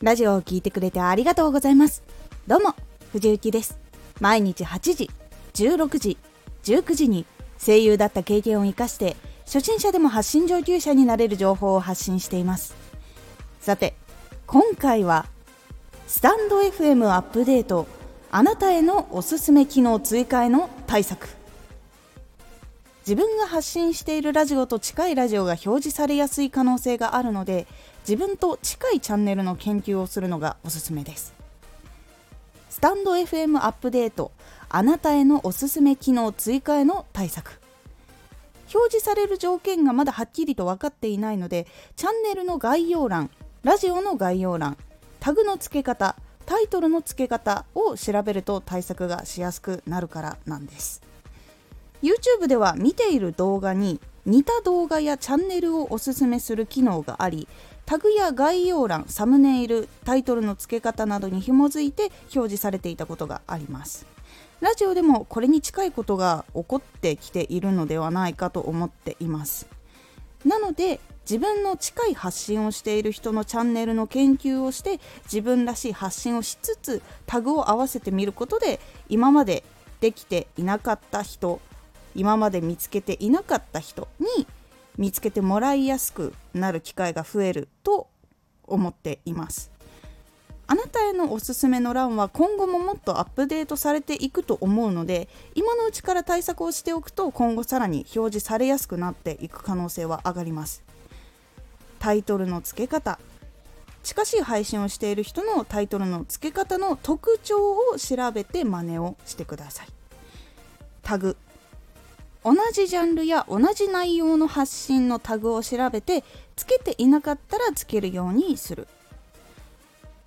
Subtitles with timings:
[0.00, 2.04] ラジオを聞いてくれてありがとうございます。
[2.46, 2.76] どうも
[3.10, 3.80] 藤幸です。
[4.20, 5.10] 毎日8時
[5.54, 6.16] 16時
[6.62, 7.26] 19時に
[7.58, 12.76] 声優だった経験を生かして初心者でも発信上級者になれる情報を発信しています。
[13.60, 13.94] さて
[14.46, 15.26] 今回は
[16.06, 17.88] スタンド FM アップデート
[18.30, 21.28] あなたへのおすすめ機能追加への対策。
[23.00, 27.66] 自分が発信しているラジオと近いラジオが表示されやすい可能性があるので
[28.08, 31.34] 自分と近いチャンネルの研究をするのがおすすめです。
[32.70, 34.32] スタンド FM アップデート
[34.70, 37.60] あなたへのおすすめ機能追加への対策。
[38.72, 41.66] 表示される条件がまだはっきりと分かっていないので
[41.96, 43.28] チャンネルの概要欄
[43.62, 44.78] ラジオの概要欄
[45.20, 46.16] タグの付け方
[46.46, 51.02] タイトルの付け方を調べると対策がしやすくなるからなんです。
[52.02, 57.48] YouTube では見ている動画に似た動画やチャンネルをおすすめする機能があり
[57.88, 64.04] タグや概要欄サムネイルタイトルの付け方などに紐づいて表示されていたことがあります。
[64.60, 69.66] ラジオでもこれに近いことが起こってきているのではないかと思っています。
[70.44, 79.64] なので自分の近い発信をしている人のチャンネルの研究をして自分らしい発信をしつつタグを合わせてみることで今まで
[80.00, 81.58] できていなかった人
[82.14, 84.46] 今まで見つけていなかった人に
[84.98, 88.08] 見つけてもらいやすくなる機会が増えると
[88.66, 89.70] 思っています。
[90.66, 100.82] あなたへのおすすめの欄は今後ももっとアップデートされていくと思うので今のうちから対策をしておくと今後さらに表示されやすくなっていく可能性は上がります。
[101.98, 103.18] タイトルの付け方。
[104.02, 109.86] 近しい配信をしている人のタイトルの付け方の特徴を調べて真似をしてください。
[111.02, 111.36] タグ
[112.48, 116.24] 同じジャンルや同じ内容の発信のタグを調べて
[116.56, 118.88] 付けていなかったら付けるようにする。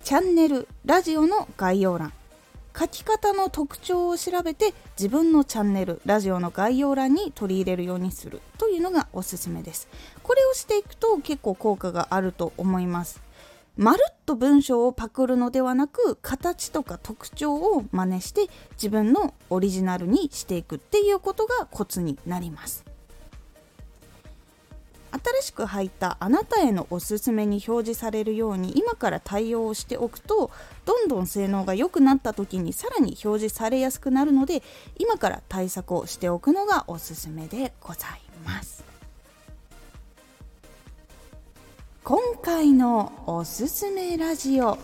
[0.04, 2.12] チャンネルラジオの概要欄。
[2.78, 9.88] 書き方の特徴を調べて自分のチャンネルラジオの概要欄に取り入れるようにするというのがおすすめです。
[10.22, 13.20] これをしていくと結構効果があると思います。
[13.76, 22.84] まるっと文章をパクるのではなく形とか特徴を真似して自分のオリジナルにしていくっていうことがコツになります。
[25.12, 30.50] 新しく入ったあなたへのおすすめに表示されるように今から対応をしておくと
[30.86, 34.62] どんどん性能が良くなった時にさらに表示されやすくなるので
[34.98, 38.81] 今から対策をしておくのがおすすめでございます。
[42.04, 44.76] 今回のおすすめラジオ。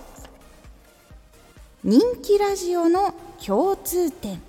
[1.83, 3.12] 人気ラジオの
[3.45, 4.41] 共通点。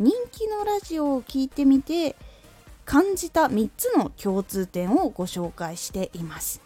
[0.00, 2.16] 人気のラジオを聞いてみて
[2.84, 6.60] 感じた3つの共通点をご紹介しています。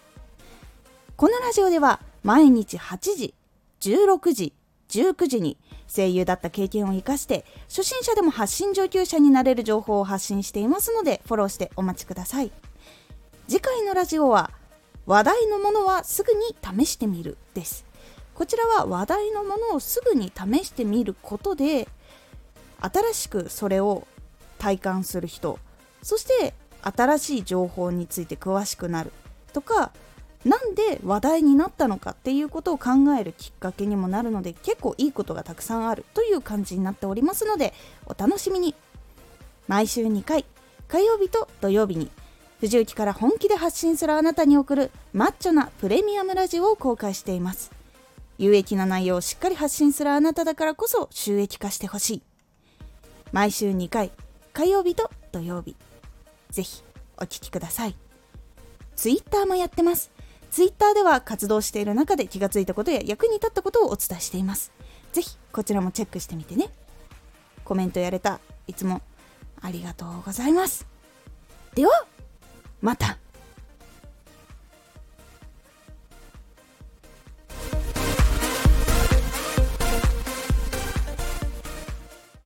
[1.17, 3.35] このラジオでは毎日8時
[3.83, 4.55] 16時
[4.89, 12.51] 19時に声優だった経験を生かして初心者でも発信上級者になれる情報を発信していますのでフォローしてお待ちください。
[13.47, 14.51] 次回のラジオは
[15.05, 17.85] 話題のものはすぐに試してみるです。
[18.35, 21.87] こちらは話題のものをすぐに試してみることで
[22.81, 24.07] 新しくそれを
[24.59, 25.59] 体感する人
[26.03, 29.13] そして新しい情報について詳しくなる。
[29.53, 29.93] とか
[30.47, 36.07] なんで話題になったのかっていうことを考えるきっかけにもなるので結構いいことがたくさんある。
[36.15, 37.75] という感じになっておりますので
[38.07, 38.75] お楽しみに。
[39.69, 40.47] 毎週2回
[40.89, 42.11] 火曜日と土曜日に
[42.61, 47.73] 藤雪から本気で発信するあなたに送るマッチョなプレミアムラジオを公開しています。
[48.39, 52.23] 有益な内容をしっかり発信するあなただからこそ収益化してほしい。
[53.33, 54.13] 毎週2回
[54.53, 55.77] 火曜日と土曜日。
[56.51, 56.83] ぜひ
[57.17, 57.97] お聴きください。
[58.97, 60.11] Twitter もやってます。
[60.51, 64.73] Twitter では活動している中で気がついたことや役に立ったことをお伝えしています。
[65.13, 66.71] ぜひこちらもチェックしてみてね。
[67.65, 68.41] コメントやれた。
[68.67, 69.03] いつも
[69.61, 70.87] ありがとうございます。
[71.75, 72.07] では
[72.85, 73.24] また。